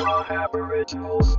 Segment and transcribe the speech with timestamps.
[0.00, 1.36] Aboriginals.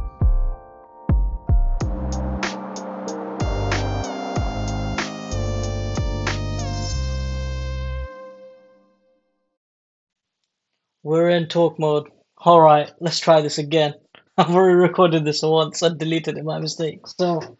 [11.04, 12.10] We're in talk mode.
[12.38, 13.96] All right, let's try this again.
[14.38, 17.08] I've already recorded this once and deleted it by mistake.
[17.08, 17.58] So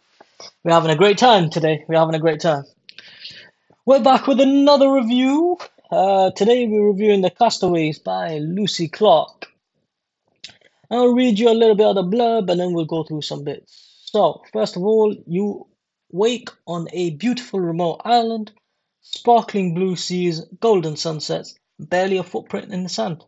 [0.62, 1.84] we're having a great time today.
[1.88, 2.64] We're having a great time.
[3.84, 5.58] We're back with another review.
[5.90, 9.51] Uh, today we're reviewing The Castaways by Lucy Clarke.
[10.92, 13.44] I'll read you a little bit of the blurb and then we'll go through some
[13.44, 14.02] bits.
[14.04, 15.66] So, first of all, you
[16.10, 18.52] wake on a beautiful remote island,
[19.00, 23.24] sparkling blue seas, golden sunsets, barely a footprint in the sand.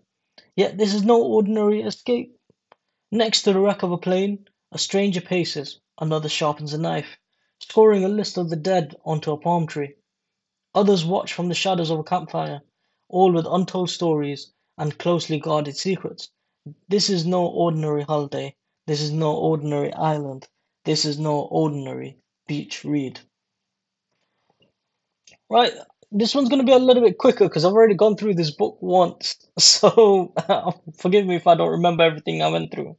[0.56, 2.38] Yet this is no ordinary escape.
[3.10, 7.16] Next to the wreck of a plane, a stranger paces, another sharpens a knife,
[7.60, 9.94] scoring a list of the dead onto a palm tree.
[10.74, 12.60] Others watch from the shadows of a campfire,
[13.08, 16.28] all with untold stories and closely guarded secrets.
[16.88, 18.54] This is no ordinary holiday.
[18.86, 20.48] This is no ordinary island.
[20.84, 23.20] This is no ordinary beach read.
[25.50, 25.72] Right,
[26.12, 28.50] this one's going to be a little bit quicker because I've already gone through this
[28.50, 29.36] book once.
[29.58, 30.32] So
[30.98, 32.96] forgive me if I don't remember everything I went through.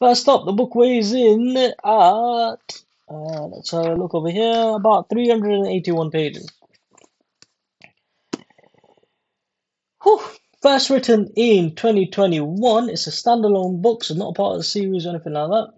[0.00, 2.56] First up, the book weighs in at, uh,
[3.46, 6.50] let's have a look over here, about 381 pages.
[10.02, 10.20] Whew.
[10.66, 15.10] First written in 2021, it's a standalone book, so not part of the series or
[15.10, 15.72] anything like that.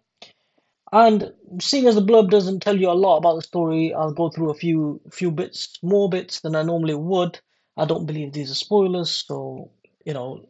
[0.92, 4.30] And seeing as the blurb doesn't tell you a lot about the story, I'll go
[4.30, 7.38] through a few few bits, more bits than I normally would.
[7.76, 9.70] I don't believe these are spoilers, so
[10.06, 10.48] you know.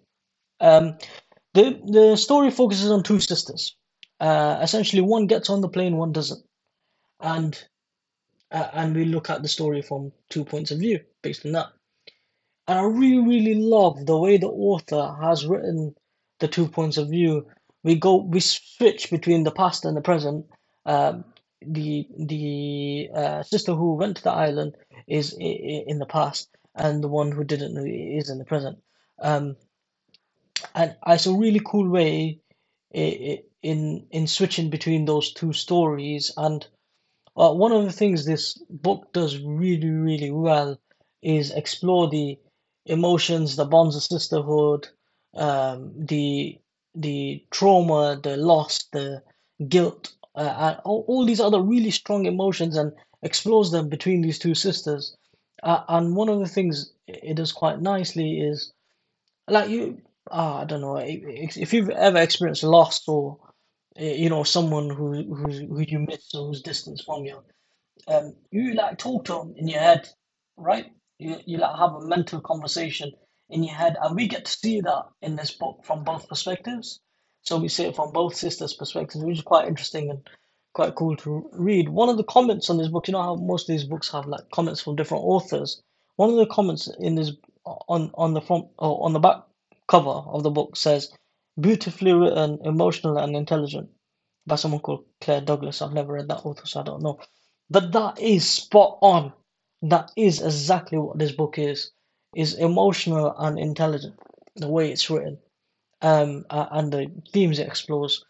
[0.60, 0.98] Um,
[1.54, 3.74] the the story focuses on two sisters.
[4.20, 6.44] Uh, essentially, one gets on the plane, one doesn't,
[7.18, 7.60] and
[8.52, 11.72] uh, and we look at the story from two points of view based on that.
[12.68, 15.96] And I really, really love the way the author has written
[16.38, 17.46] the two points of view
[17.82, 20.46] we go we switch between the past and the present.
[20.84, 21.24] Um,
[21.60, 24.76] the the uh, sister who went to the island
[25.06, 28.78] is in the past, and the one who didn't is in the present.
[29.20, 29.56] Um,
[30.74, 32.40] and it's a really cool way
[32.90, 36.32] in in switching between those two stories.
[36.36, 36.66] And
[37.36, 40.78] uh, one of the things this book does really really well
[41.22, 42.38] is explore the
[42.88, 44.88] emotions, the bonds of sisterhood,
[45.36, 46.58] um, the
[46.94, 49.22] the trauma, the loss, the
[49.68, 54.38] guilt, uh, and all, all these other really strong emotions and explores them between these
[54.38, 55.16] two sisters.
[55.62, 58.72] Uh, and one of the things it does quite nicely is
[59.48, 60.00] like you,
[60.30, 63.38] uh, I don't know, if you've ever experienced loss or
[63.96, 67.42] eh, you know someone who who who you miss or who's distant from you,
[68.08, 70.08] um, you like talk to them in your head,
[70.56, 70.92] right?
[71.18, 73.12] You you have a mental conversation
[73.50, 73.96] in your head.
[74.02, 77.00] And we get to see that in this book from both perspectives.
[77.42, 80.28] So we see it from both sisters' perspectives, which is quite interesting and
[80.74, 81.88] quite cool to read.
[81.88, 84.26] One of the comments on this book, you know how most of these books have
[84.26, 85.82] like comments from different authors.
[86.16, 87.32] One of the comments in this
[87.64, 89.44] on on the front or on the back
[89.88, 91.12] cover of the book says,
[91.60, 93.90] "Beautifully written, emotional, and intelligent."
[94.46, 95.82] By someone called Claire Douglas.
[95.82, 97.18] I've never read that author, so I don't know.
[97.70, 99.32] But that is spot on.
[99.82, 101.92] That is exactly what this book is
[102.34, 104.18] is emotional and intelligent.
[104.56, 105.38] The way it's written,
[106.02, 108.24] um, and the themes it explores.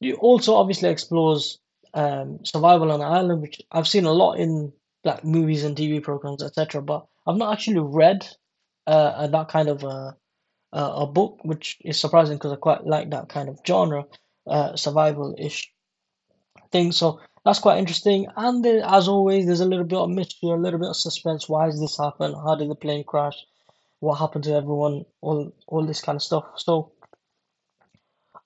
[0.00, 1.58] You also obviously explores
[1.92, 4.72] um, survival on an island, which I've seen a lot in
[5.04, 6.82] like movies and TV programs, etc.
[6.82, 8.26] But I've not actually read
[8.86, 10.16] uh, that kind of a,
[10.72, 14.04] a book, which is surprising because I quite like that kind of genre,
[14.46, 15.70] uh, survival ish
[16.70, 16.92] thing.
[16.92, 18.26] So that's quite interesting.
[18.36, 21.48] And as always, there's a little bit of mystery, a little bit of suspense.
[21.48, 22.32] Why does this happen?
[22.32, 23.36] How did the plane crash?
[24.00, 25.04] What happened to everyone?
[25.20, 26.44] All all this kind of stuff.
[26.56, 26.92] So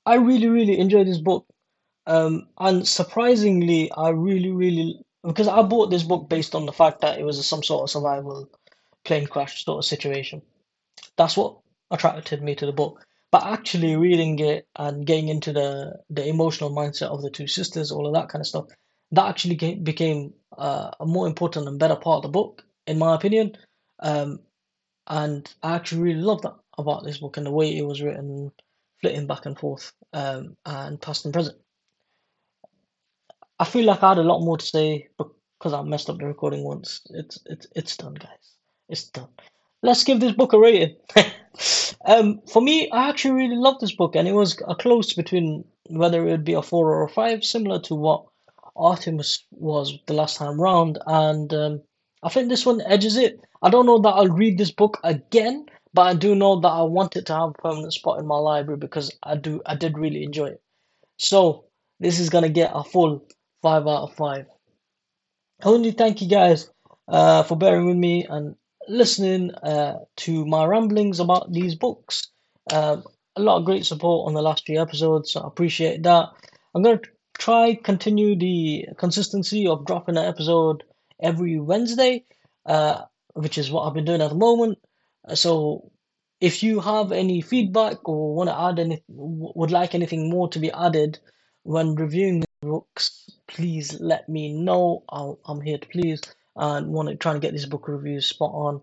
[0.05, 1.47] I really really enjoyed this book.
[2.07, 7.01] Um, and surprisingly, I really really because I bought this book based on the fact
[7.03, 8.49] that it was some sort of survival
[9.05, 10.43] plane crash sort of situation.
[11.17, 11.59] That's what
[11.91, 13.05] attracted me to the book.
[13.31, 17.93] But actually reading it and getting into the the emotional mindset of the two sisters,
[17.93, 18.67] all of that kind of stuff,
[19.13, 22.99] that actually came, became uh, a more important and better part of the book, in
[22.99, 23.57] my opinion.
[24.01, 24.41] Um,
[25.07, 28.53] and I actually really love that about this book and the way it was written,
[29.01, 31.57] flitting back and forth, um, and past and present.
[33.59, 36.27] I feel like I had a lot more to say because I messed up the
[36.27, 37.01] recording once.
[37.11, 38.55] It's it's it's done, guys.
[38.89, 39.29] It's done.
[39.83, 40.97] Let's give this book a rating.
[42.05, 45.65] um, for me, I actually really loved this book, and it was a close between
[45.89, 48.27] whether it would be a four or a five, similar to what
[48.79, 51.83] Artemis was the last time round, and um,
[52.23, 53.41] I think this one edges it.
[53.63, 56.83] I don't know that I'll read this book again, but I do know that I
[56.83, 59.99] want it to have a permanent spot in my library because I do I did
[59.99, 60.63] really enjoy it.
[61.17, 61.65] So
[62.01, 63.27] this is gonna get a full
[63.63, 64.47] five out of five.
[65.61, 66.71] I to thank you guys
[67.09, 68.55] uh, for bearing with me and
[68.89, 72.29] listening uh, to my ramblings about these books.
[72.73, 73.03] Um,
[73.35, 76.29] a lot of great support on the last few episodes, so I appreciate that.
[76.75, 77.01] I'm gonna
[77.39, 80.85] try continue the consistency of dropping an episode
[81.23, 82.25] every Wednesday,
[82.67, 83.03] uh,
[83.35, 84.79] which is what I've been doing at the moment.
[85.27, 85.91] Uh, So
[86.41, 90.59] if you have any feedback or want to add any, would like anything more to
[90.59, 91.19] be added
[91.63, 95.05] when reviewing the books, please let me know.
[95.09, 96.21] I'll, I'm here to please
[96.57, 98.81] and want to try and get this book review spot on.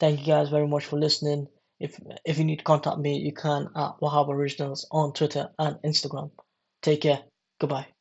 [0.00, 1.48] Thank you guys very much for listening.
[1.80, 5.76] If if you need to contact me, you can at Wahab Originals on Twitter and
[5.84, 6.30] Instagram.
[6.82, 7.22] Take care.
[7.58, 7.95] Goodbye.